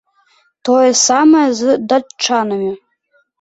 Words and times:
Тое 0.69 0.87
самае 1.07 1.43
з 1.59 1.75
датчанамі. 1.93 2.73